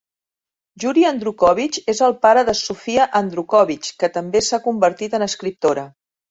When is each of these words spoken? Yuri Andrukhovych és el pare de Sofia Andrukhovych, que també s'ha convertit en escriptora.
Yuri 0.83 1.01
Andrukhovych 1.09 1.77
és 1.93 2.01
el 2.07 2.15
pare 2.27 2.43
de 2.47 2.55
Sofia 2.61 3.05
Andrukhovych, 3.21 3.91
que 4.01 4.11
també 4.17 4.43
s'ha 4.49 4.61
convertit 4.65 5.21
en 5.21 5.29
escriptora. 5.29 5.87